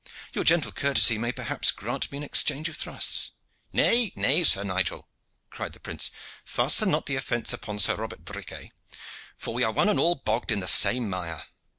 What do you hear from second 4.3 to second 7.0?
Sir Nigel," cried the prince, "fasten